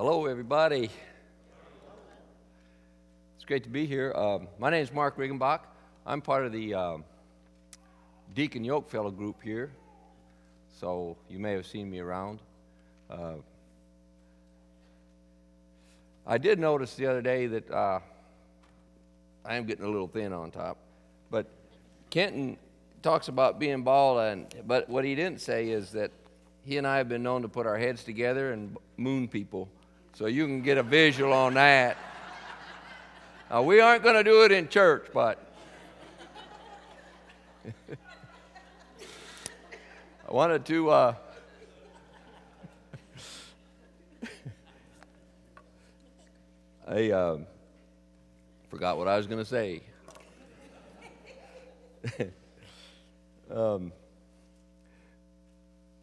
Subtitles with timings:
[0.00, 0.90] Hello, everybody.
[3.34, 4.12] It's great to be here.
[4.14, 5.62] Um, my name is Mark Riggenbach.
[6.06, 7.04] I'm part of the um,
[8.32, 9.72] Deacon Yoke Fellow group here,
[10.78, 12.38] so you may have seen me around.
[13.10, 13.38] Uh,
[16.24, 17.98] I did notice the other day that uh,
[19.44, 20.78] I am getting a little thin on top,
[21.28, 21.46] but
[22.10, 22.56] Kenton
[23.02, 26.12] talks about being bald, and but what he didn't say is that
[26.64, 29.68] he and I have been known to put our heads together and moon people,
[30.18, 31.96] so you can get a visual on that.
[33.54, 35.38] Uh, we aren't going to do it in church, but
[40.28, 40.90] I wanted to.
[40.90, 41.14] Uh,
[46.88, 47.38] I uh,
[48.70, 49.82] forgot what I was going to say.
[53.54, 53.92] um,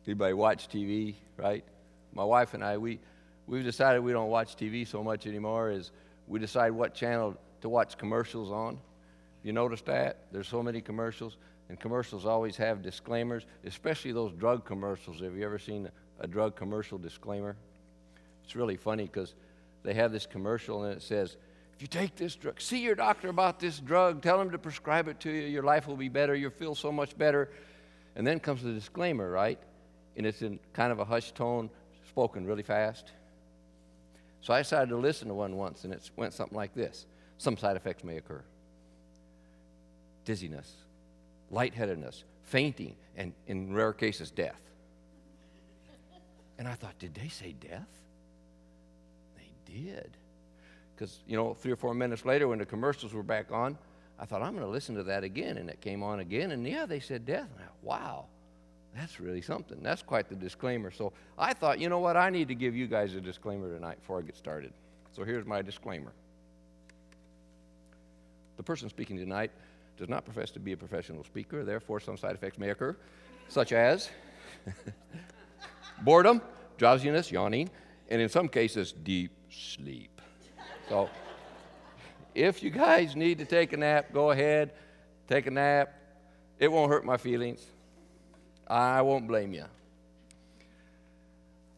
[0.07, 1.65] anybody watch TV, right?
[2.13, 2.99] My wife and I, we,
[3.47, 5.91] we've decided we don't watch TV so much anymore is
[6.27, 8.79] we decide what channel to watch commercials on.
[9.43, 10.25] You notice that?
[10.31, 11.37] There's so many commercials,
[11.69, 15.21] and commercials always have disclaimers, especially those drug commercials.
[15.21, 17.55] Have you ever seen a drug commercial disclaimer?
[18.43, 19.35] It's really funny because
[19.83, 21.37] they have this commercial and it says,
[21.75, 25.07] if you take this drug, see your doctor about this drug, tell him to prescribe
[25.07, 27.49] it to you, your life will be better, you'll feel so much better.
[28.15, 29.59] And then comes the disclaimer, right?
[30.15, 31.69] And it's in kind of a hushed tone,
[32.07, 33.11] spoken really fast.
[34.45, 37.07] So I decided to listen to one once, and it went something like this
[37.39, 38.43] Some side effects may occur
[40.23, 40.71] dizziness,
[41.49, 44.61] lightheadedness, fainting, and in rare cases, death.
[46.59, 47.89] And I thought, did they say death?
[49.35, 50.11] They did.
[50.95, 53.77] Because, you know, three or four minutes later, when the commercials were back on,
[54.19, 55.57] I thought, I'm going to listen to that again.
[55.57, 56.51] And it came on again.
[56.51, 57.49] And yeah, they said death.
[57.55, 58.25] And I, wow,
[58.95, 59.77] that's really something.
[59.81, 60.89] That's quite the disclaimer.
[60.89, 62.15] So I thought, you know what?
[62.15, 64.71] I need to give you guys a disclaimer tonight before I get started.
[65.11, 66.13] So here's my disclaimer
[68.57, 69.51] The person speaking tonight
[69.97, 71.63] does not profess to be a professional speaker.
[71.63, 72.95] Therefore, some side effects may occur,
[73.49, 74.09] such as
[76.01, 76.41] boredom,
[76.77, 77.69] drowsiness, yawning,
[78.09, 80.21] and in some cases, deep sleep.
[80.89, 81.09] So
[82.33, 84.71] if you guys need to take a nap, go ahead,
[85.27, 85.93] take a nap.
[86.59, 87.65] It won't hurt my feelings.
[88.67, 89.65] I won't blame you.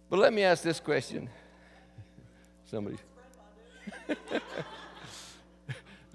[0.10, 1.30] But let me ask this question.
[2.70, 2.98] Somebody.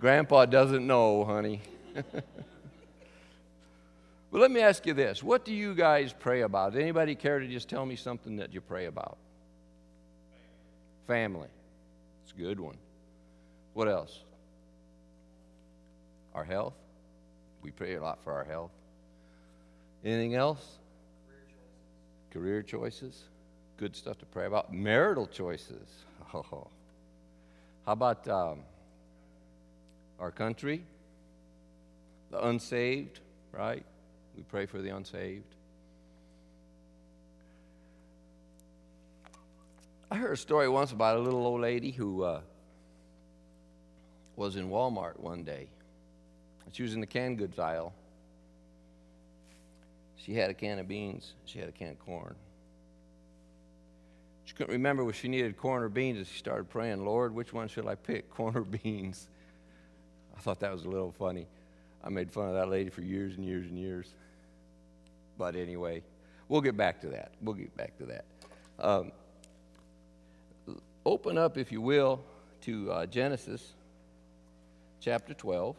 [0.01, 1.61] Grandpa doesn't know, honey.
[1.95, 2.25] but
[4.33, 5.23] let me ask you this.
[5.23, 6.75] What do you guys pray about?
[6.75, 9.19] Anybody care to just tell me something that you pray about?
[11.07, 11.49] Family.
[12.23, 12.77] It's a good one.
[13.75, 14.21] What else?
[16.35, 16.75] Our health.
[17.63, 18.73] We pray a lot for our health.
[20.05, 20.79] Anything else?
[22.33, 23.03] Career choices.
[23.03, 23.25] Career choices.
[23.77, 24.73] Good stuff to pray about.
[24.73, 25.89] Marital choices.
[26.35, 26.67] Oh.
[27.85, 28.61] How about um,
[30.19, 30.83] our country?
[32.31, 33.21] The unsaved,
[33.53, 33.85] right?
[34.35, 35.55] We pray for the unsaved.
[40.11, 42.41] I heard a story once about a little old lady who uh,
[44.37, 45.69] was in Walmart one day.
[46.73, 47.93] She was in the canned goods aisle.
[50.25, 52.37] She had a can of beans, she had a can of corn.
[54.45, 57.53] She couldn't remember if she needed corn or beans, and she started praying, Lord, which
[57.53, 59.29] one should I pick, corn or beans?
[60.37, 61.47] I thought that was a little funny.
[62.05, 64.15] I made fun of that lady for years and years and years.
[65.39, 66.03] But anyway,
[66.49, 67.33] we'll get back to that.
[67.41, 68.25] We'll get back to that.
[68.79, 69.13] Um,
[71.05, 72.21] open up, if you will,
[72.63, 73.73] to uh, Genesis
[75.01, 75.75] chapter 12.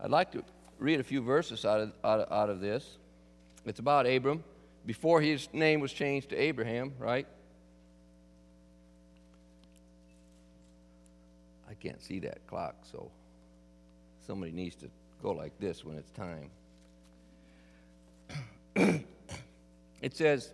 [0.00, 0.44] I'd like to
[0.78, 2.98] read a few verses out of, out of, out of this.
[3.64, 4.44] It's about Abram
[4.84, 7.26] before his name was changed to Abraham, right?
[11.68, 13.10] I can't see that clock, so
[14.26, 14.86] somebody needs to
[15.22, 16.50] go like this when it's time.
[20.02, 20.52] it says,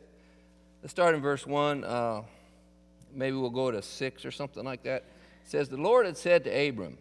[0.83, 1.85] let's start in verse 1.
[1.85, 2.23] Uh,
[3.15, 5.05] maybe we'll go to 6 or something like that
[5.45, 6.97] It says, The Lord had said to Abram,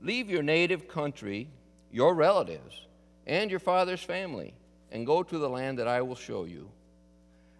[0.00, 1.48] Leave your native country,
[1.96, 2.86] your relatives,
[3.26, 4.52] and your father's family,
[4.92, 6.68] and go to the land that I will show you.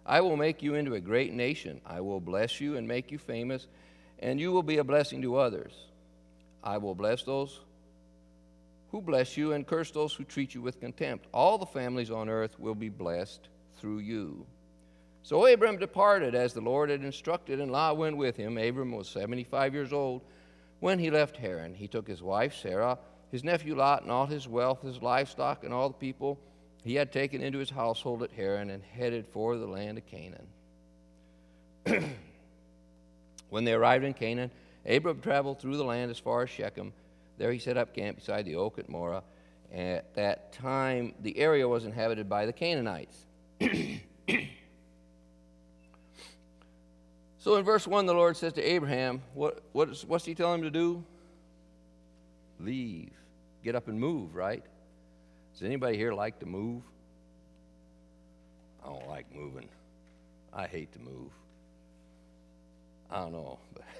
[0.05, 1.81] I will make you into a great nation.
[1.83, 3.65] I will bless you and make you famous,
[4.19, 5.73] and you will be a blessing to others.
[6.63, 7.61] I will bless those
[8.91, 11.25] who bless you and curse those who treat you with contempt.
[11.33, 13.49] All the families on earth will be blessed
[13.79, 14.45] through you.
[15.23, 18.59] So Abram departed as the Lord had instructed, and Lot went with him.
[18.59, 20.21] Abram was 75 years old
[20.79, 21.73] when he left Haran.
[21.73, 22.99] He took his wife Sarah,
[23.31, 26.39] his nephew Lot, and all his wealth, his livestock, and all the people
[26.83, 30.47] he had taken into his household at Haran, and headed for the land of Canaan.
[33.49, 34.51] when they arrived in Canaan,
[34.85, 36.93] Abram traveled through the land as far as Shechem.
[37.37, 39.21] There he set up camp beside the oak at Moreh.
[39.73, 43.25] At that time, the area was inhabited by the Canaanites.
[47.37, 50.65] so in verse 1, the Lord says to Abraham, what, what's, what's he telling him
[50.65, 51.03] to do?
[52.59, 53.16] Leave.
[53.67, 54.63] Get up and move, right?
[55.51, 56.83] Does anybody here like to move?
[58.81, 59.67] I don't like moving.
[60.53, 61.33] I hate to move.
[63.11, 63.59] I don't know.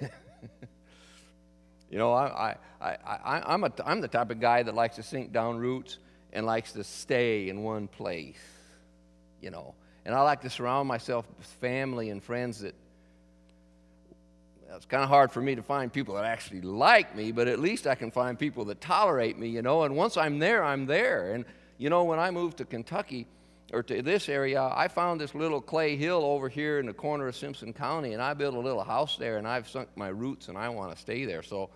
[1.90, 5.02] you know, I, I, I, I'm, a, I'm the type of guy that likes to
[5.02, 5.98] sink down roots
[6.32, 8.40] and likes to stay in one place,
[9.42, 9.74] you know.
[10.06, 12.74] And I like to surround myself with family and friends that
[14.74, 17.58] it's kind of hard for me to find people that actually like me, but at
[17.58, 19.84] least I can find people that tolerate me, you know.
[19.84, 21.32] And once I'm there, I'm there.
[21.32, 21.44] And,
[21.78, 23.26] you know, when I moved to Kentucky,
[23.72, 27.28] or to this area, I found this little clay hill over here in the corner
[27.28, 30.48] of Simpson County, and I built a little house there, and I've sunk my roots,
[30.48, 31.42] and I want to stay there.
[31.42, 31.68] So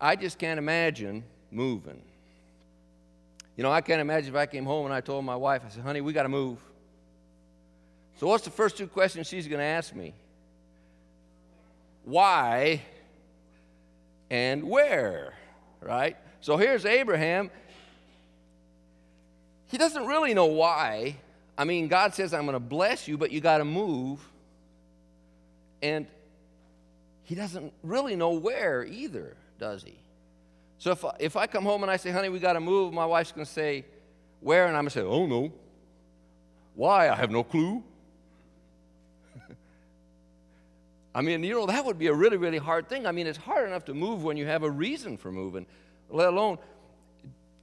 [0.00, 2.00] I just can't imagine moving.
[3.56, 5.68] You know, I can't imagine if I came home and I told my wife, I
[5.68, 6.58] said, honey, we got to move.
[8.18, 10.14] So, what's the first two questions she's going to ask me?
[12.04, 12.82] Why
[14.30, 15.34] and where,
[15.80, 16.16] right?
[16.40, 17.50] So, here's Abraham
[19.70, 21.16] he doesn't really know why.
[21.56, 24.18] I mean, God says, I'm going to bless you, but you got to move.
[25.80, 26.08] And
[27.22, 29.94] he doesn't really know where either, does he?
[30.78, 33.06] So if, if I come home and I say, honey, we got to move, my
[33.06, 33.84] wife's going to say,
[34.40, 34.66] where?
[34.66, 35.52] And I'm going to say, oh, no.
[36.74, 37.08] Why?
[37.08, 37.84] I have no clue.
[41.14, 43.06] I mean, you know, that would be a really, really hard thing.
[43.06, 45.66] I mean, it's hard enough to move when you have a reason for moving,
[46.08, 46.58] let alone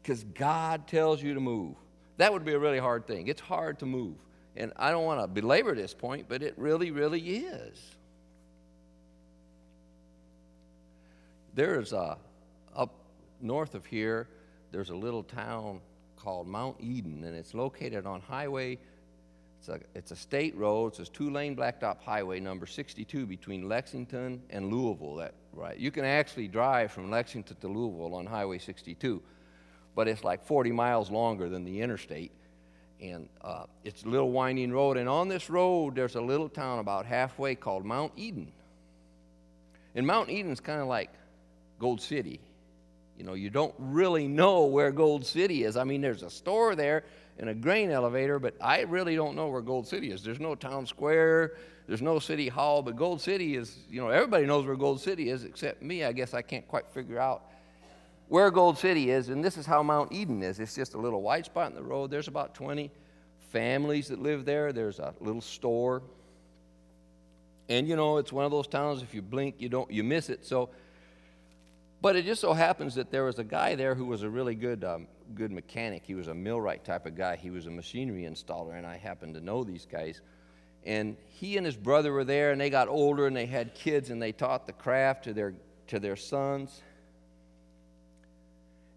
[0.01, 1.75] because God tells you to move.
[2.17, 3.27] That would be a really hard thing.
[3.27, 4.15] It's hard to move.
[4.55, 7.91] And I don't want to belabor this point, but it really, really is.
[11.53, 12.17] There is a,
[12.75, 12.93] up
[13.41, 14.29] north of here,
[14.71, 15.81] there's a little town
[16.15, 18.79] called Mount Eden, and it's located on Highway,
[19.59, 23.67] it's a, it's a state road, it's a two lane blacktop highway number 62 between
[23.67, 25.15] Lexington and Louisville.
[25.15, 25.77] That, right.
[25.77, 29.21] You can actually drive from Lexington to Louisville on Highway 62
[29.97, 32.31] but it's like 40 miles longer than the interstate.
[33.01, 34.95] And uh, it's a little winding road.
[34.95, 38.51] And on this road, there's a little town about halfway called Mount Eden.
[39.95, 41.09] And Mount Eden's kind of like
[41.79, 42.39] Gold City.
[43.17, 45.77] You know, you don't really know where Gold City is.
[45.77, 47.03] I mean, there's a store there
[47.39, 50.23] and a grain elevator, but I really don't know where Gold City is.
[50.23, 51.53] There's no town square,
[51.87, 55.29] there's no city hall, but Gold City is, you know, everybody knows where Gold City
[55.29, 56.03] is except me.
[56.03, 57.43] I guess I can't quite figure out
[58.27, 60.59] where Gold City is, and this is how Mount Eden is.
[60.59, 62.11] It's just a little white spot in the road.
[62.11, 62.91] There's about 20
[63.51, 64.73] families that live there.
[64.73, 66.01] There's a little store.
[67.69, 70.29] And you know, it's one of those towns if you blink, you don't you miss
[70.29, 70.45] it.
[70.45, 70.69] So
[72.07, 74.55] but it just so happens that there was a guy there who was a really
[74.55, 76.03] good um, good mechanic.
[76.05, 77.35] He was a millwright type of guy.
[77.35, 80.21] He was a machinery installer, and I happened to know these guys.
[80.85, 84.09] And he and his brother were there, and they got older, and they had kids,
[84.09, 85.53] and they taught the craft to their
[85.87, 86.81] to their sons.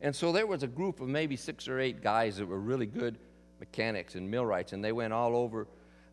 [0.00, 2.86] And so there was a group of maybe six or eight guys that were really
[2.86, 3.18] good
[3.58, 5.66] mechanics and millwrights, and they went all over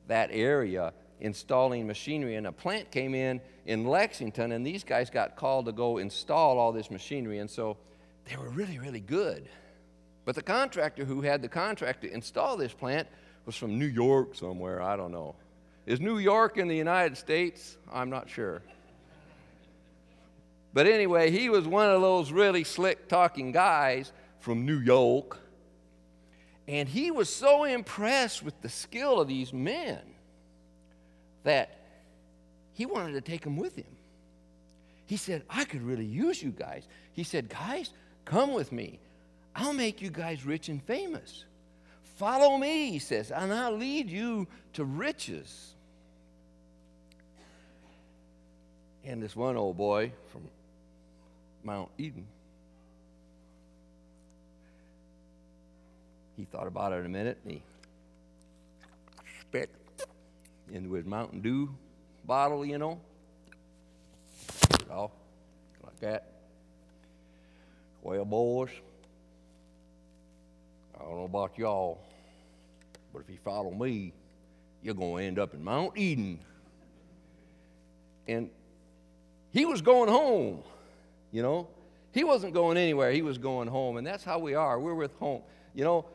[0.08, 2.36] that area installing machinery.
[2.36, 6.58] And a plant came in in Lexington, and these guys got called to go install
[6.58, 7.40] all this machinery.
[7.40, 7.78] And so
[8.26, 9.48] they were really, really good.
[10.26, 13.08] But the contractor who had the contract to install this plant
[13.46, 15.36] was from New York somewhere, I don't know.
[15.86, 17.78] Is New York in the United States?
[17.92, 18.62] I'm not sure.
[20.74, 25.40] But anyway, he was one of those really slick talking guys from New York.
[26.68, 30.02] And he was so impressed with the skill of these men
[31.44, 31.80] that
[32.74, 33.86] he wanted to take them with him.
[35.06, 36.84] He said, I could really use you guys.
[37.14, 37.92] He said, Guys,
[38.26, 39.00] come with me.
[39.56, 41.46] I'll make you guys rich and famous.
[42.18, 45.74] Follow me, he says, and I'll lead you to riches.
[49.06, 50.42] And this one old boy from
[51.64, 52.26] Mount Eden.
[56.36, 57.62] He thought about it a minute and he
[60.72, 61.70] into his Mountain Dew
[62.26, 63.00] bottle, you know.
[64.92, 65.12] Off
[65.84, 66.32] like that.
[68.02, 68.70] Well, boys,
[70.96, 72.00] I don't know about y'all,
[73.12, 74.14] but if you follow me,
[74.82, 76.40] you're going to end up in Mount Eden.
[78.28, 78.50] And
[79.52, 80.64] he was going home.
[81.32, 81.68] You know,
[82.14, 83.98] he wasn't going anywhere, he was going home.
[83.98, 84.80] And that's how we are.
[84.80, 85.42] We're with home.
[85.76, 86.06] You know,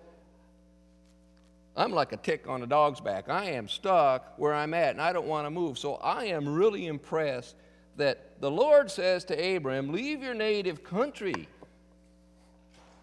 [1.77, 3.29] I'm like a tick on a dog's back.
[3.29, 5.79] I am stuck where I'm at and I don't want to move.
[5.79, 7.57] So I am really impressed
[7.97, 11.49] that the Lord says to Abram, Leave your native country,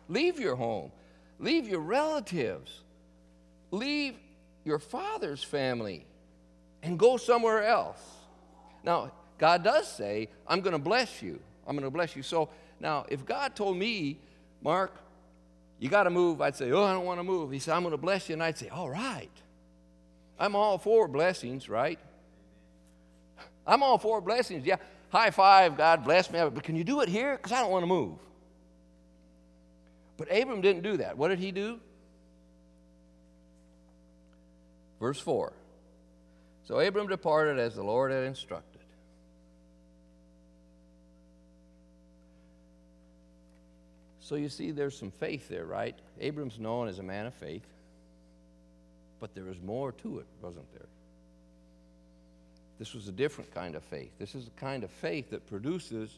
[0.07, 0.91] leave your home,
[1.39, 2.81] leave your relatives,
[3.71, 4.15] leave
[4.65, 6.05] your father's family,
[6.83, 8.01] and go somewhere else.
[8.83, 11.39] Now, God does say, I'm going to bless you.
[11.65, 12.23] I'm going to bless you.
[12.23, 12.49] So
[12.79, 14.19] now, if God told me,
[14.61, 14.95] Mark,
[15.79, 17.51] you got to move, I'd say, Oh, I don't want to move.
[17.51, 18.33] He said, I'm going to bless you.
[18.33, 19.31] And I'd say, All right.
[20.39, 21.99] I'm all for blessings, right?
[23.67, 24.65] I'm all for blessings.
[24.65, 24.77] Yeah,
[25.09, 26.39] high five, God bless me.
[26.39, 27.35] But can you do it here?
[27.35, 28.17] Because I don't want to move.
[30.17, 31.17] But Abram didn't do that.
[31.17, 31.79] What did he do?
[34.99, 35.53] Verse 4.
[36.65, 38.68] So Abram departed as the Lord had instructed.
[44.29, 45.95] So you see, there's some faith there, right?
[46.21, 47.65] Abram's known as a man of faith,
[49.19, 50.85] but there was more to it, wasn't there?
[52.77, 54.11] This was a different kind of faith.
[54.19, 56.11] This is a kind of faith that produces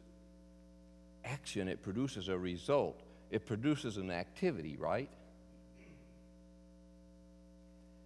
[1.24, 3.00] action, it produces a result,
[3.32, 5.10] it produces an activity, right?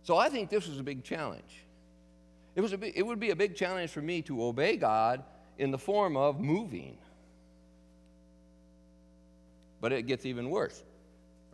[0.04, 1.64] So I think this was a big challenge.
[2.54, 5.24] It, was a big, it would be a big challenge for me to obey God
[5.58, 7.00] in the form of moving.
[9.86, 10.82] But it gets even worse,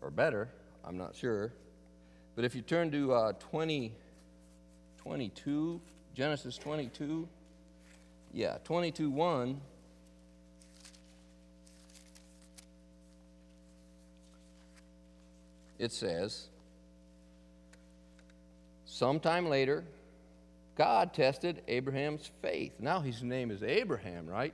[0.01, 0.47] or better,
[0.85, 1.51] I'm not sure.
[2.33, 3.91] But if you turn to uh, 20,
[4.99, 5.81] 22,
[6.15, 7.27] Genesis 22,
[8.33, 9.59] yeah, 22 1.
[15.77, 16.47] It says,
[18.85, 19.83] sometime later,
[20.77, 22.71] God tested Abraham's faith.
[22.79, 24.53] Now his name is Abraham, right?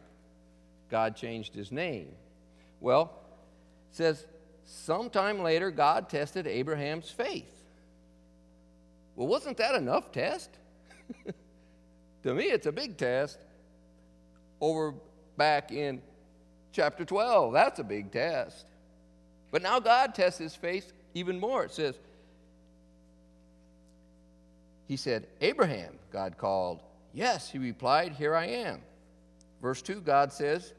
[0.89, 2.07] God changed his name.
[2.81, 3.26] Well,
[3.91, 4.25] says,
[4.65, 7.51] sometime later, God tested Abraham's faith.
[9.15, 10.50] Well, wasn't that enough test?
[12.24, 13.39] to me, it's a big test.
[14.62, 14.94] Over
[15.38, 16.01] back in
[16.72, 18.65] chapter 12, that's a big test.
[19.51, 21.63] But now God tests his faith even more.
[21.65, 21.98] It says,
[24.88, 26.82] He said, Abraham, God called.
[27.13, 28.82] Yes, he replied, Here I am.
[29.62, 30.74] Verse 2, God says,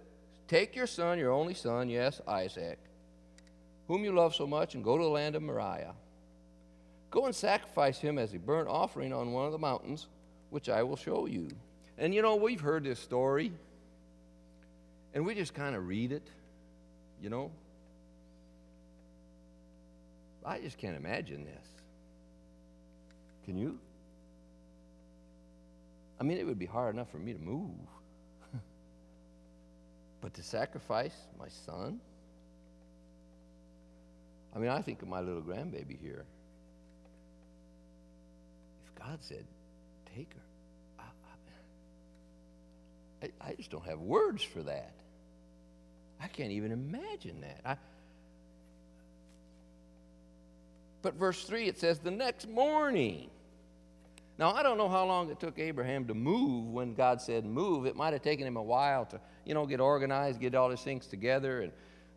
[0.46, 2.78] Take your son, your only son, yes, Isaac
[3.88, 5.94] whom you love so much, and go to the land of Moriah.
[7.10, 10.06] Go and sacrifice him as a burnt offering on one of the mountains,
[10.50, 11.48] which I will show you.
[11.96, 13.50] And you know, we've heard this story,
[15.14, 16.28] and we just kind of read it,
[17.20, 17.50] you know.
[20.44, 21.66] I just can't imagine this.
[23.44, 23.78] Can you?
[26.20, 27.70] I mean, it would be hard enough for me to move.
[30.20, 32.00] but to sacrifice my son?
[34.58, 36.24] I mean, I think of my little grandbaby here.
[38.84, 39.44] If God said,
[40.16, 41.04] take her,
[43.22, 44.94] I, I, I just don't have words for that.
[46.20, 47.60] I can't even imagine that.
[47.64, 47.76] I,
[51.02, 53.30] but verse 3, it says, the next morning.
[54.38, 57.86] Now, I don't know how long it took Abraham to move when God said move.
[57.86, 60.80] It might have taken him a while to, you know, get organized, get all his
[60.80, 61.72] things together and,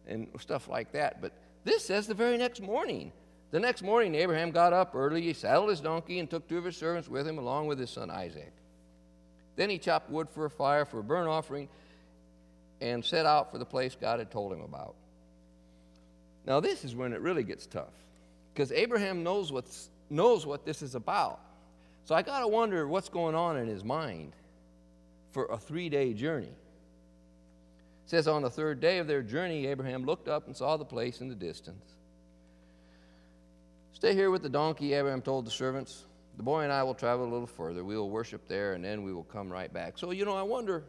[0.07, 1.21] and stuff like that.
[1.21, 1.33] But
[1.63, 3.11] this says the very next morning.
[3.51, 6.63] The next morning, Abraham got up early, he saddled his donkey, and took two of
[6.63, 8.53] his servants with him, along with his son Isaac.
[9.57, 11.67] Then he chopped wood for a fire for a burnt offering
[12.79, 14.95] and set out for the place God had told him about.
[16.45, 17.93] Now, this is when it really gets tough
[18.53, 21.39] because Abraham knows, what's, knows what this is about.
[22.05, 24.33] So I got to wonder what's going on in his mind
[25.31, 26.55] for a three day journey
[28.11, 31.21] says, On the third day of their journey, Abraham looked up and saw the place
[31.21, 31.95] in the distance.
[33.93, 36.03] Stay here with the donkey, Abraham told the servants.
[36.35, 37.85] The boy and I will travel a little further.
[37.85, 39.97] We will worship there, and then we will come right back.
[39.97, 40.83] So, you know, I wonder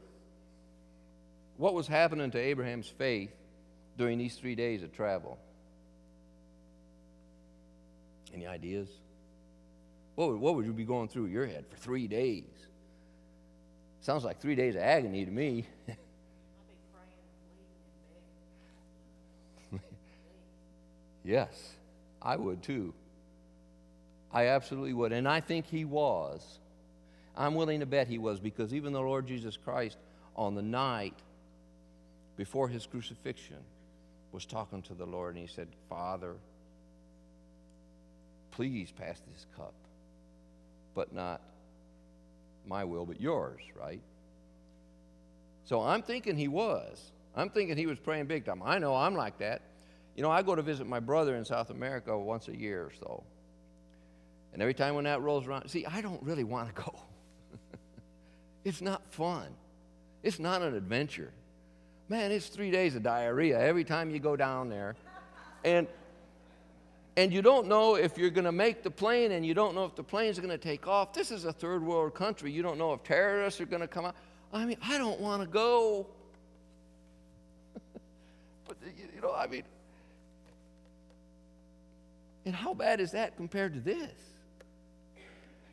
[1.59, 3.31] what was happening to Abraham's faith
[3.97, 5.39] during these three days of travel.
[8.35, 8.89] Any ideas?
[10.17, 12.51] What would, what would you be going through your head for three days?
[14.01, 15.67] Sounds like three days of agony to me.
[21.25, 21.73] Yes,
[22.21, 22.95] I would too.
[24.33, 25.13] I absolutely would.
[25.13, 26.59] And I think he was.
[27.37, 29.99] I'm willing to bet he was because even the Lord Jesus Christ,
[30.37, 31.19] on the night
[32.37, 33.59] before his crucifixion,
[34.33, 36.37] was talking to the Lord and he said, Father,
[38.51, 39.75] please pass this cup,
[40.95, 41.43] but not
[42.67, 44.01] my will, but yours, right?
[45.65, 47.13] So I'm thinking he was.
[47.35, 48.63] I'm thinking he was praying big time.
[48.65, 49.63] I know I'm like that.
[50.17, 52.93] You know, I go to visit my brother in South America once a year or
[52.99, 53.25] so.
[54.53, 56.95] And every time when that rolls around, see, I don't really want to go.
[58.65, 59.47] it's not fun.
[60.23, 61.33] It's not an adventure.
[62.09, 64.97] Man, it's three days of diarrhea every time you go down there.
[65.65, 65.87] And
[67.17, 69.85] and you don't know if you're going to make the plane and you don't know
[69.85, 71.13] if the plane's going to take off.
[71.13, 72.51] This is a third world country.
[72.51, 74.17] You don't know if terrorists are going to come out.
[74.51, 76.07] I mean, I don't want to go.
[78.67, 79.65] but, you know, I mean,
[82.45, 84.13] and how bad is that compared to this?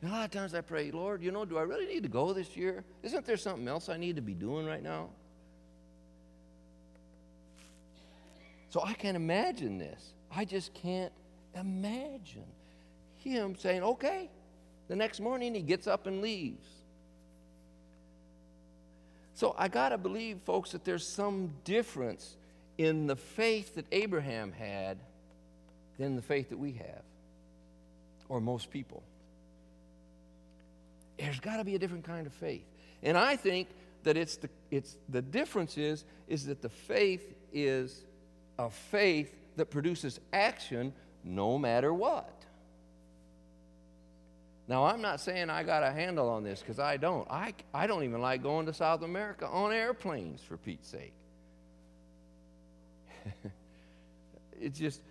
[0.01, 2.09] And a lot of times I pray, Lord, you know, do I really need to
[2.09, 2.83] go this year?
[3.03, 5.09] Isn't there something else I need to be doing right now?
[8.69, 10.13] So I can't imagine this.
[10.31, 11.11] I just can't
[11.55, 12.45] imagine
[13.17, 14.29] him saying, okay.
[14.87, 16.67] The next morning he gets up and leaves.
[19.33, 22.37] So I got to believe, folks, that there's some difference
[22.77, 24.97] in the faith that Abraham had
[25.99, 27.03] than the faith that we have,
[28.29, 29.03] or most people.
[31.19, 32.65] There's got to be a different kind of faith.
[33.03, 33.67] And I think
[34.03, 38.05] that it's the, it's, the difference is, is that the faith is
[38.57, 42.33] a faith that produces action no matter what.
[44.69, 47.29] Now, I'm not saying I got a handle on this because I don't.
[47.29, 51.13] I, I don't even like going to South America on airplanes, for Pete's sake.
[54.61, 55.01] it's just,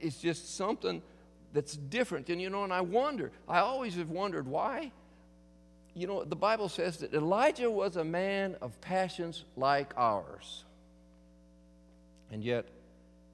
[0.00, 1.02] it's just something
[1.52, 2.28] that's different.
[2.28, 4.92] And you know, and I wonder, I always have wondered why.
[5.94, 10.64] You know, the Bible says that Elijah was a man of passions like ours.
[12.30, 12.66] And yet,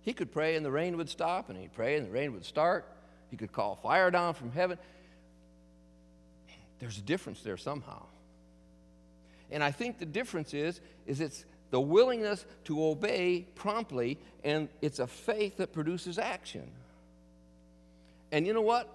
[0.02, 2.44] he could pray and the rain would stop, and he'd pray and the rain would
[2.44, 2.86] start.
[3.30, 4.78] He could call fire down from heaven.
[6.78, 8.04] There's a difference there somehow.
[9.50, 15.00] And I think the difference is, is it's the willingness to obey promptly, and it's
[15.00, 16.70] a faith that produces action.
[18.30, 18.88] And you know what?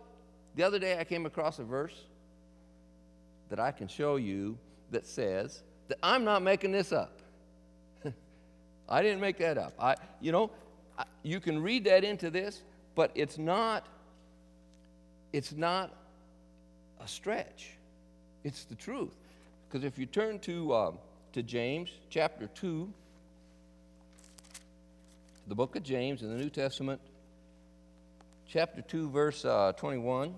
[0.56, 2.06] The other day I came across a verse
[3.50, 4.58] that I can show you
[4.92, 7.20] that says that I'm not making this up.
[8.88, 9.74] I didn't make that up.
[9.78, 10.50] I, you know,
[10.98, 12.62] I, you can read that into this,
[12.96, 13.86] but it's not.
[15.34, 15.94] It's not
[17.04, 17.72] a stretch.
[18.46, 19.18] It's the truth.
[19.68, 20.98] Because if you turn to um,
[21.34, 22.92] to James chapter two,
[25.48, 27.00] the book of James in the New Testament,
[28.48, 30.30] chapter 2, verse uh, 21.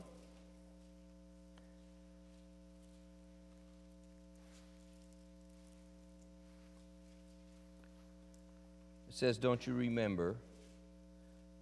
[9.09, 10.35] It says, Don't you remember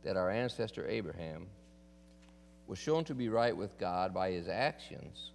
[0.03, 1.47] that our ancestor Abraham
[2.67, 5.31] was shown to be right with God by his actions?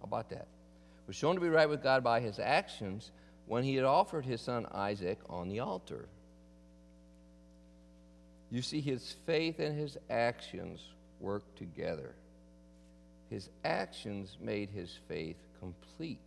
[0.00, 0.48] How about that?
[1.06, 3.10] Was shown to be right with God by his actions
[3.46, 6.08] when he had offered his son Isaac on the altar.
[8.50, 10.80] You see, his faith and his actions
[11.20, 12.14] work together.
[13.28, 16.18] His actions made his faith complete.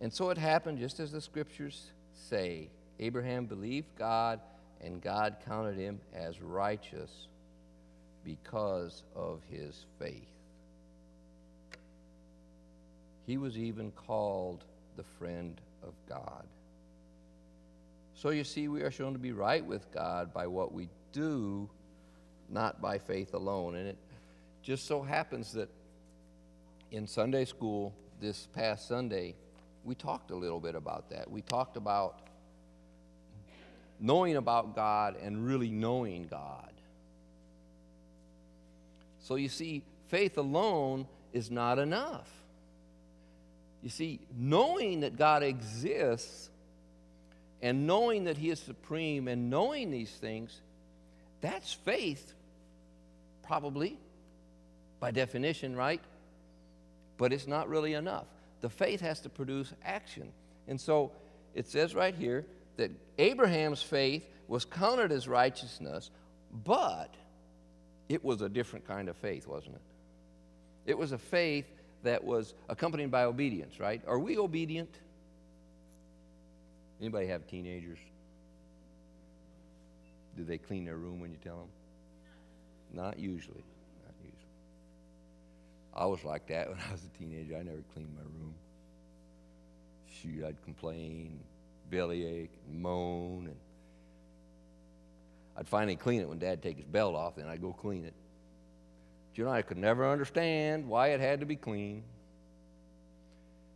[0.00, 2.68] And so it happened just as the scriptures say
[3.00, 4.40] Abraham believed God,
[4.80, 7.28] and God counted him as righteous
[8.24, 10.28] because of his faith.
[13.26, 14.64] He was even called
[14.96, 16.44] the friend of God.
[18.14, 21.68] So you see, we are shown to be right with God by what we do,
[22.48, 23.74] not by faith alone.
[23.76, 23.98] And it
[24.62, 25.68] just so happens that
[26.90, 29.34] in Sunday school this past Sunday,
[29.84, 31.30] we talked a little bit about that.
[31.30, 32.20] We talked about
[34.00, 36.72] knowing about God and really knowing God.
[39.18, 42.30] So you see, faith alone is not enough.
[43.84, 46.48] You see, knowing that God exists
[47.60, 50.58] and knowing that He is supreme and knowing these things,
[51.42, 52.32] that's faith,
[53.42, 53.98] probably,
[55.00, 56.00] by definition, right?
[57.18, 58.24] But it's not really enough.
[58.62, 60.32] The faith has to produce action.
[60.66, 61.12] And so
[61.54, 62.46] it says right here
[62.78, 66.10] that Abraham's faith was counted as righteousness,
[66.64, 67.14] but
[68.08, 69.82] it was a different kind of faith, wasn't it?
[70.86, 71.66] It was a faith
[72.04, 74.00] that was accompanied by obedience, right?
[74.06, 74.94] Are we obedient?
[77.00, 77.98] Anybody have teenagers?
[80.36, 81.68] Do they clean their room when you tell them?
[82.92, 83.64] Not usually.
[84.04, 84.38] Not usually.
[85.94, 87.56] I was like that when I was a teenager.
[87.56, 88.54] I never cleaned my room.
[90.22, 91.40] Shoot, I'd complain,
[91.90, 93.56] bellyache, and moan, and
[95.56, 97.36] I'd finally clean it when Dad take his belt off.
[97.36, 98.14] Then I'd go clean it.
[99.34, 102.04] You know, I could never understand why it had to be clean.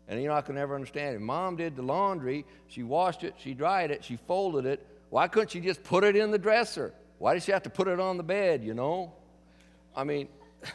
[0.07, 1.21] And you know, I could never understand it.
[1.21, 2.47] Mom did the laundry.
[2.69, 4.87] She washed it, she dried it, she folded it.
[5.11, 6.95] why couldn't she just put it in the dresser?
[7.19, 9.13] Why did she have to put it on the bed, you know?
[9.95, 10.29] I mean,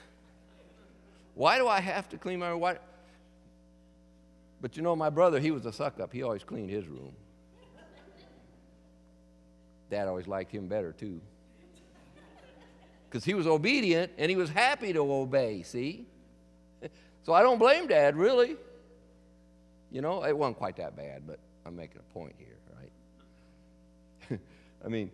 [1.35, 2.59] why do I have to clean my room?
[2.59, 2.77] Why?
[4.61, 6.13] But you know, my brother, he was a suck up.
[6.13, 7.13] He always cleaned his room.
[9.89, 11.21] Dad always liked him better, too.
[13.13, 16.07] Because he was obedient and he was happy to obey, see?
[17.21, 18.57] So I don't blame Dad, really.
[19.91, 24.39] You know, it wasn't quite that bad, but I'm making a point here, right?
[24.85, 25.11] I mean,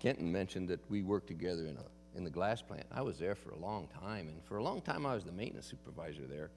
[0.00, 2.86] Kenton mentioned that we worked together in, a, in the glass plant.
[2.90, 5.32] I was there for a long time, and for a long time I was the
[5.32, 6.48] maintenance supervisor there.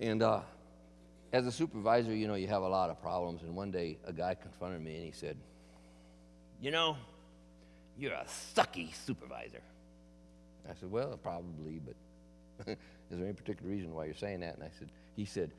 [0.00, 0.42] And uh,
[1.32, 3.42] as a supervisor, you know, you have a lot of problems.
[3.42, 5.36] And one day a guy confronted me and he said,
[6.62, 6.96] You know,
[7.98, 8.24] you're a
[8.56, 9.60] sucky supervisor.
[10.70, 11.96] I said, Well, probably, but
[13.10, 14.54] is there any particular reason why you're saying that?
[14.54, 15.50] And I said, He said,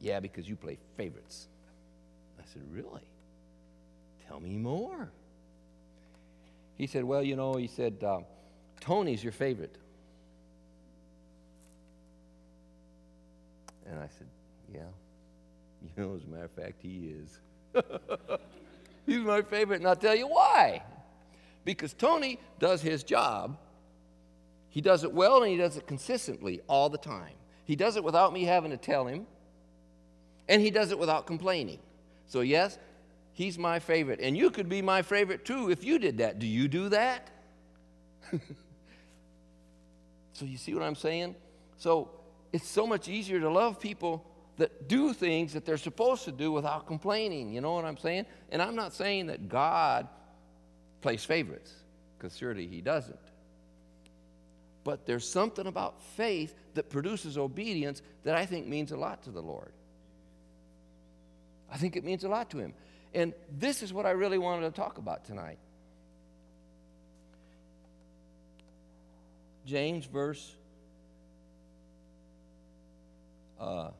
[0.00, 1.46] Yeah, because you play favorites.
[2.40, 3.06] I said, Really?
[4.26, 5.12] Tell me more.
[6.76, 8.18] He said, Well, you know, he said, uh,
[8.80, 9.76] Tony's your favorite.
[13.88, 14.26] And I said,
[14.74, 14.80] Yeah.
[15.96, 17.40] You know, as a matter of fact, he is.
[19.06, 20.82] He's my favorite, and I'll tell you why.
[21.64, 23.56] Because Tony does his job.
[24.68, 27.34] He does it well and he does it consistently all the time.
[27.64, 29.26] He does it without me having to tell him,
[30.48, 31.78] and he does it without complaining.
[32.26, 32.78] So, yes,
[33.32, 34.20] he's my favorite.
[34.20, 36.38] And you could be my favorite too if you did that.
[36.38, 37.30] Do you do that?
[40.32, 41.36] so, you see what I'm saying?
[41.76, 42.10] So,
[42.52, 44.24] it's so much easier to love people
[44.58, 47.52] that do things that they're supposed to do without complaining.
[47.52, 48.26] You know what I'm saying?
[48.50, 50.08] And I'm not saying that God
[51.00, 51.72] plays favorites,
[52.16, 53.18] because surely He doesn't.
[54.84, 59.30] But there's something about faith that produces obedience that I think means a lot to
[59.30, 59.72] the Lord.
[61.70, 62.74] I think it means a lot to Him.
[63.14, 65.58] And this is what I really wanted to talk about tonight.
[69.64, 70.56] James, verse
[73.60, 73.90] uh,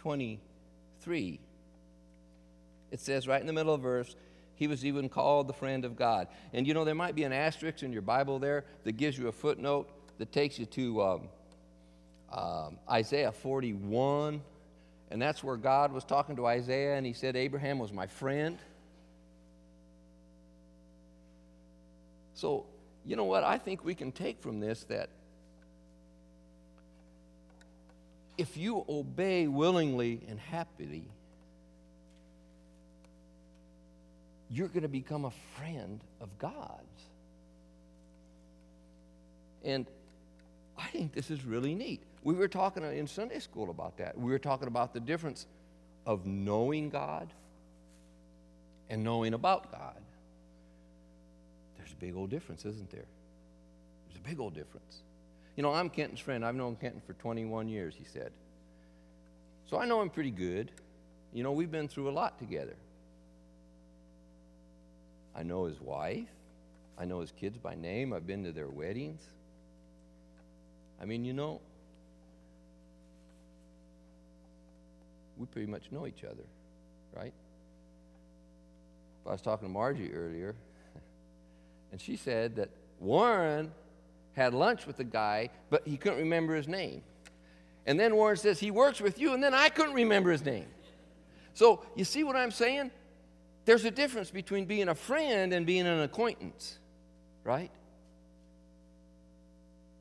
[0.00, 1.40] 23.
[2.90, 4.14] It says right in the middle of verse,
[4.54, 6.28] he was even called the friend of God.
[6.52, 9.28] And you know, there might be an asterisk in your Bible there that gives you
[9.28, 11.28] a footnote that takes you to um,
[12.32, 14.42] um, Isaiah 41.
[15.10, 18.58] And that's where God was talking to Isaiah, and he said, Abraham was my friend.
[22.34, 22.66] So,
[23.04, 23.42] you know what?
[23.42, 25.10] I think we can take from this that
[28.40, 31.04] if you obey willingly and happily,
[34.48, 37.02] you're going to become a friend of God's.
[39.62, 39.84] And
[40.78, 42.00] I think this is really neat.
[42.22, 44.16] We were talking in Sunday school about that.
[44.16, 45.46] We were talking about the difference
[46.06, 47.28] of knowing God
[48.88, 50.00] and knowing about God.
[51.76, 53.04] There's a big old difference, isn't there?
[54.08, 55.02] There's a big old difference.
[55.60, 56.42] You know, I'm Kenton's friend.
[56.42, 58.32] I've known Kenton for 21 years, he said.
[59.66, 60.72] So I know him pretty good.
[61.34, 62.76] You know, we've been through a lot together.
[65.36, 66.30] I know his wife.
[66.96, 68.14] I know his kids by name.
[68.14, 69.20] I've been to their weddings.
[70.98, 71.60] I mean, you know,
[75.36, 76.46] we pretty much know each other,
[77.14, 77.34] right?
[79.26, 80.54] I was talking to Margie earlier,
[81.92, 83.72] and she said that Warren
[84.34, 87.02] had lunch with the guy, but he couldn't remember his name.
[87.86, 90.66] And then Warren says, He works with you, and then I couldn't remember his name.
[91.54, 92.90] So, you see what I'm saying?
[93.64, 96.78] There's a difference between being a friend and being an acquaintance,
[97.44, 97.70] right?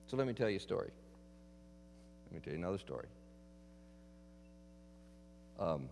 [0.07, 0.91] So, let me tell you a story.
[2.27, 3.07] Let me tell you another story.
[5.59, 5.89] Um,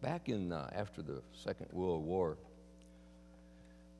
[0.00, 2.38] back in uh, after the Second World War,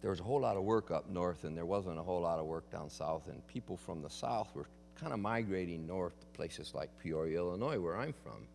[0.04, 2.38] there was a whole lot of work up north, and there wasn't a whole lot
[2.38, 3.26] of work down south.
[3.28, 4.66] And people from the south were
[5.00, 8.46] kind of migrating north to places like Peoria, Illinois, where I'm from.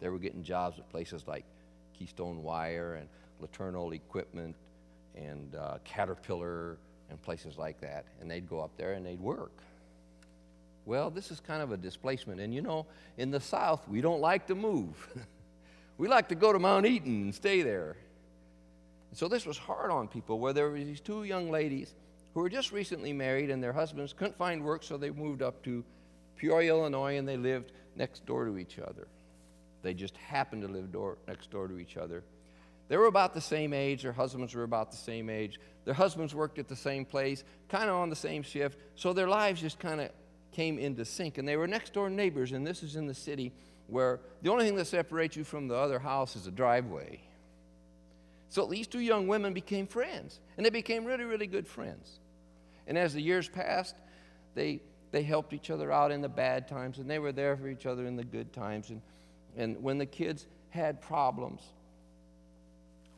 [0.00, 1.44] They were getting jobs at places like
[1.92, 3.06] Keystone Wire and
[3.42, 4.56] LeTourneau Equipment
[5.14, 6.78] and uh, Caterpillar
[7.10, 8.06] and places like that.
[8.22, 9.52] And they'd go up there and they'd work.
[10.86, 12.40] Well, this is kind of a displacement.
[12.40, 12.86] And you know,
[13.18, 15.06] in the South, we don't like to move.
[15.98, 17.96] we like to go to Mount Eden and stay there.
[19.14, 21.94] So this was hard on people where there were these two young ladies
[22.34, 25.62] who were just recently married and their husbands couldn't find work, so they moved up
[25.64, 25.84] to
[26.36, 29.06] Peoria, Illinois, and they lived next door to each other.
[29.82, 32.24] They just happened to live door, next door to each other.
[32.88, 35.60] They were about the same age, their husbands were about the same age.
[35.84, 39.28] Their husbands worked at the same place, kind of on the same shift, so their
[39.28, 40.10] lives just kind of
[40.52, 41.38] came into sync.
[41.38, 43.52] And they were next door neighbors, and this is in the city
[43.86, 47.20] where the only thing that separates you from the other house is a driveway.
[48.54, 52.20] So these two young women became friends, and they became really, really good friends.
[52.86, 53.96] And as the years passed,
[54.54, 57.66] they, they helped each other out in the bad times, and they were there for
[57.66, 58.90] each other in the good times.
[58.90, 59.02] And,
[59.56, 61.62] and when the kids had problems,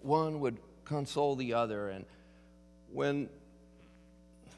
[0.01, 1.91] one would console the other.
[1.91, 2.07] And
[2.91, 3.29] when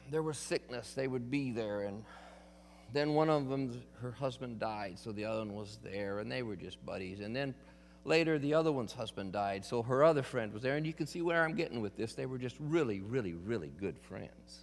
[0.09, 1.81] there was sickness, they would be there.
[1.81, 2.05] And
[2.93, 6.41] then one of them, her husband died, so the other one was there, and they
[6.41, 7.19] were just buddies.
[7.19, 7.53] And then
[8.05, 10.75] later, the other one's husband died, so her other friend was there.
[10.75, 12.13] And you can see where I'm getting with this.
[12.13, 14.59] They were just really, really, really good friends.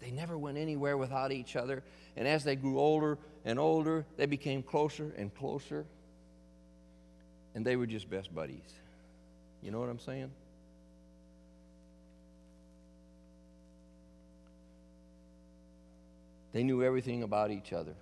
[0.00, 1.82] They never went anywhere without each other.
[2.16, 5.86] And as they grew older and older, they became closer and closer.
[7.54, 8.74] And they were just best buddies.
[9.62, 10.30] You know what I'm saying?
[16.52, 17.94] They knew everything about each other.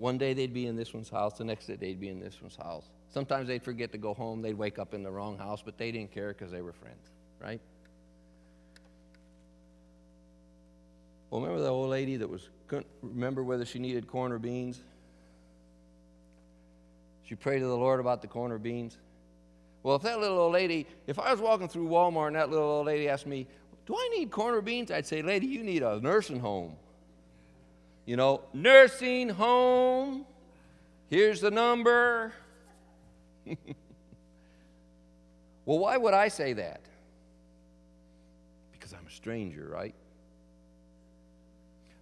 [0.00, 2.40] One day they'd be in this one's house, the next day they'd be in this
[2.40, 2.86] one's house.
[3.10, 5.92] Sometimes they'd forget to go home, they'd wake up in the wrong house, but they
[5.92, 7.60] didn't care because they were friends, right?
[11.28, 14.80] Well, remember the old lady that was couldn't remember whether she needed corn or beans?
[17.24, 18.96] She prayed to the Lord about the corn or beans.
[19.82, 22.70] Well, if that little old lady, if I was walking through Walmart and that little
[22.70, 23.46] old lady asked me,
[23.84, 24.90] Do I need corn or beans?
[24.90, 26.76] I'd say, Lady, you need a nursing home.
[28.10, 30.26] You know, nursing home.
[31.10, 32.32] Here's the number.
[35.64, 36.80] well, why would I say that?
[38.72, 39.94] Because I'm a stranger, right?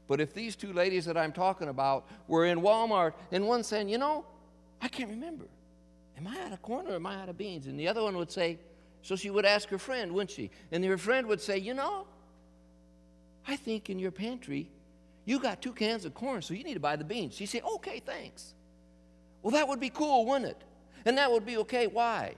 [0.06, 3.90] But if these two ladies that I'm talking about were in Walmart and one saying,
[3.90, 4.24] you know,
[4.80, 5.44] I can't remember.
[6.16, 7.66] Am I out of corn or am I out of beans?
[7.66, 8.58] And the other one would say,
[9.02, 10.52] so she would ask her friend, wouldn't she?
[10.72, 12.06] And her friend would say, you know,
[13.46, 14.70] I think in your pantry
[15.28, 17.34] you got two cans of corn, so you need to buy the beans.
[17.34, 18.54] She said, Okay, thanks.
[19.42, 20.64] Well, that would be cool, wouldn't it?
[21.04, 21.86] And that would be okay.
[21.86, 22.34] Why?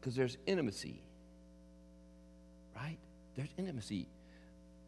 [0.00, 1.02] Because there's intimacy.
[2.74, 2.96] Right?
[3.36, 4.08] There's intimacy.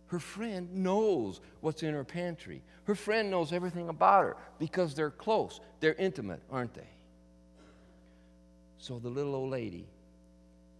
[0.06, 2.62] Her friend knows what's in her pantry.
[2.84, 5.60] Her friend knows everything about her because they're close.
[5.80, 6.88] They're intimate, aren't they?
[8.78, 9.86] So the little old lady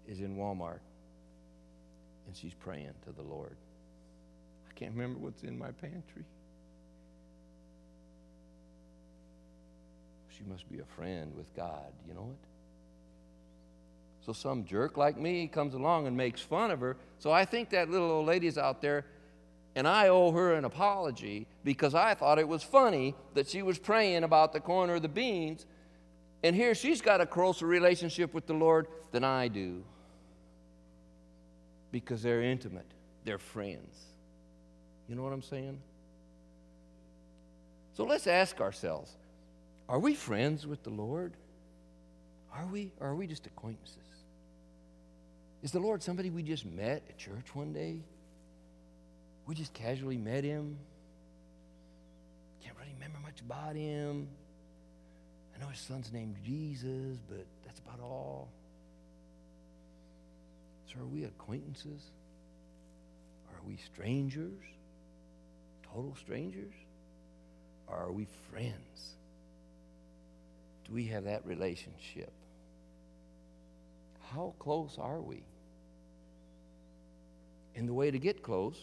[0.08, 0.80] is in Walmart
[2.26, 3.56] and she's praying to the Lord
[4.82, 6.24] can't remember what's in my pantry.
[10.36, 12.48] She must be a friend with God, you know it?
[14.26, 16.96] So some jerk like me comes along and makes fun of her.
[17.20, 19.04] So I think that little old lady's out there,
[19.76, 23.78] and I owe her an apology because I thought it was funny that she was
[23.78, 25.64] praying about the corner of the beans.
[26.42, 29.84] And here she's got a closer relationship with the Lord than I do
[31.92, 32.90] because they're intimate,
[33.24, 34.11] they're friends.
[35.12, 35.78] You know what I'm saying?
[37.92, 39.14] So let's ask ourselves
[39.86, 41.34] are we friends with the Lord?
[42.50, 42.92] Are we?
[42.98, 43.98] Or are we just acquaintances?
[45.62, 48.00] Is the Lord somebody we just met at church one day?
[49.44, 50.78] We just casually met him.
[52.64, 54.28] Can't really remember much about him.
[55.54, 58.48] I know his son's named Jesus, but that's about all.
[60.86, 62.00] So are we acquaintances?
[63.50, 64.62] Are we strangers?
[65.92, 66.74] Total strangers?
[67.86, 69.14] Or are we friends?
[70.86, 72.32] Do we have that relationship?
[74.32, 75.42] How close are we?
[77.74, 78.78] And the way to get close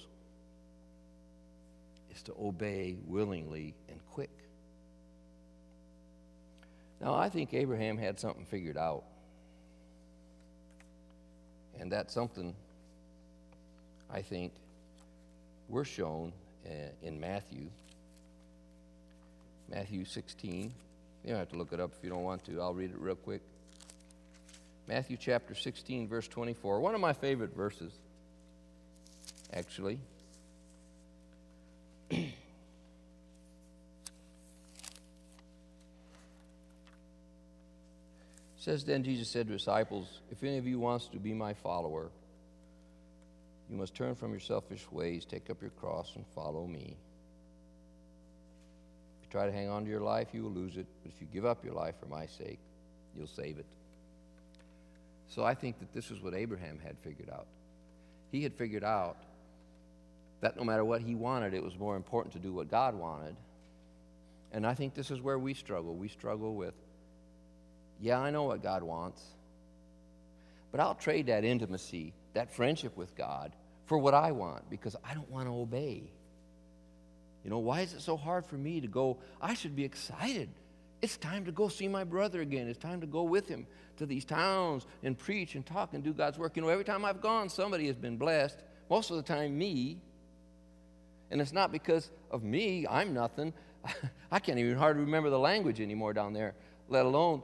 [2.14, 4.32] is to obey willingly and quick.
[7.02, 9.04] Now, I think Abraham had something figured out.
[11.80, 12.56] And that something,
[14.12, 14.52] I think,
[15.70, 16.34] we're shown
[16.66, 17.70] Uh, in Matthew.
[19.70, 20.74] Matthew 16.
[21.24, 22.62] You don't have to look it up if you don't want to.
[22.62, 23.42] I'll read it real quick.
[24.88, 26.80] Matthew chapter 16, verse 24.
[26.80, 27.92] One of my favorite verses,
[29.54, 30.00] actually.
[38.58, 42.10] says then Jesus said to disciples, If any of you wants to be my follower,
[43.70, 46.98] you must turn from your selfish ways, take up your cross, and follow me.
[49.18, 50.88] If you try to hang on to your life, you will lose it.
[51.04, 52.60] But if you give up your life for my sake,
[53.16, 53.68] you'll save it.
[55.28, 57.46] So I think that this is what Abraham had figured out.
[58.32, 59.18] He had figured out
[60.42, 63.36] that no matter what he wanted, it was more important to do what God wanted.
[64.52, 65.96] And I think this is where we struggle.
[65.96, 66.74] We struggle with,
[68.02, 69.24] yeah, I know what God wants,
[70.72, 73.52] but I'll trade that intimacy that friendship with God
[73.90, 76.04] for what I want because I don't want to obey.
[77.44, 79.18] You know, why is it so hard for me to go?
[79.42, 80.48] I should be excited.
[81.02, 82.68] It's time to go see my brother again.
[82.68, 83.66] It's time to go with him
[83.98, 86.56] to these towns and preach and talk and do God's work.
[86.56, 88.60] You know, every time I've gone, somebody has been blessed.
[88.92, 89.98] Most of the time, me.
[91.32, 93.54] And it's not because of me, I'm nothing.
[94.32, 96.54] I can't even hardly remember the language anymore down there,
[96.90, 97.42] let alone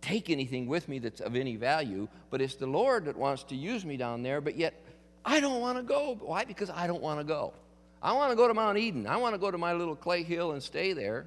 [0.00, 2.08] take anything with me that's of any value.
[2.30, 4.74] But it's the Lord that wants to use me down there, but yet
[5.24, 6.16] I don't want to go.
[6.20, 6.44] Why?
[6.44, 7.52] Because I don't want to go.
[8.02, 9.06] I want to go to Mount Eden.
[9.06, 11.26] I want to go to my little clay hill and stay there.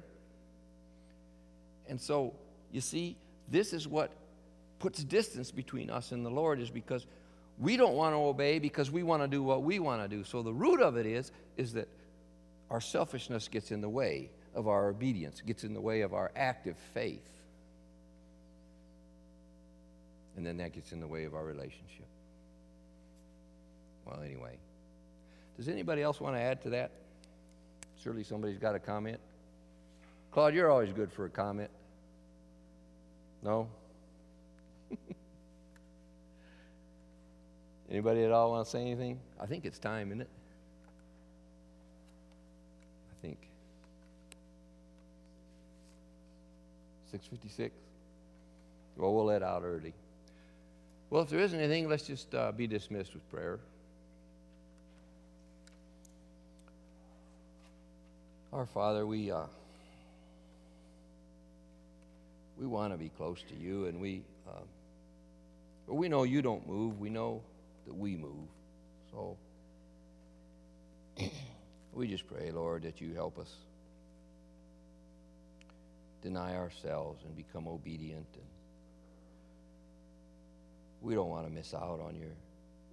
[1.88, 2.34] And so,
[2.70, 3.16] you see,
[3.48, 4.12] this is what
[4.78, 7.06] puts distance between us and the Lord is because
[7.58, 10.24] we don't want to obey because we want to do what we want to do.
[10.24, 11.88] So the root of it is is that
[12.70, 16.30] our selfishness gets in the way of our obedience, gets in the way of our
[16.36, 17.26] active faith.
[20.36, 22.06] And then that gets in the way of our relationship.
[24.06, 24.56] Well, anyway.
[25.56, 26.92] Does anybody else want to add to that?
[28.02, 29.18] Surely somebody's got a comment.
[30.30, 31.70] Claude, you're always good for a comment.
[33.42, 33.68] No?
[37.90, 39.18] Anybody at all want to say anything?
[39.40, 40.28] I think it's time, isn't it?
[43.10, 43.38] I think.
[47.10, 47.74] 656?
[48.96, 49.94] Well, we'll let out early.
[51.08, 53.60] Well, if there isn't anything, let's just uh, be dismissed with prayer.
[58.56, 59.30] Our Father, we.
[59.30, 59.42] Uh,
[62.56, 64.62] we want to be close to you, and we, uh,
[65.86, 66.98] but we know you don't move.
[66.98, 67.42] We know
[67.86, 68.48] that we move.
[69.10, 69.36] So
[71.92, 73.54] we just pray, Lord, that you help us
[76.22, 78.26] deny ourselves and become obedient.
[78.36, 78.46] And
[81.02, 82.32] we don't want to miss out on your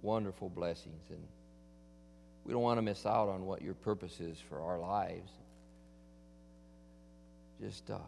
[0.02, 1.26] wonderful blessings, and
[2.44, 5.30] we don't want to miss out on what your purpose is for our lives.
[7.64, 7.90] Just.
[7.90, 7.98] Uh,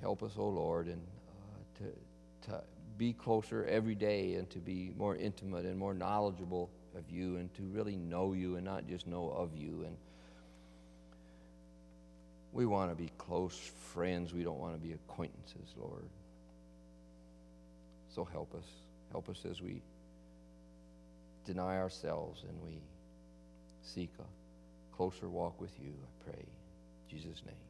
[0.00, 2.62] Help us, O oh Lord, and uh, to, to
[2.96, 7.52] be closer every day and to be more intimate and more knowledgeable of you and
[7.54, 9.84] to really know you and not just know of you.
[9.86, 9.96] And
[12.52, 13.56] we want to be close
[13.92, 14.32] friends.
[14.32, 16.04] We don't want to be acquaintances, Lord.
[18.14, 18.64] So help us.
[19.10, 19.82] Help us as we
[21.44, 22.78] deny ourselves and we
[23.82, 26.44] seek a closer walk with you, I pray.
[27.10, 27.67] In Jesus' name.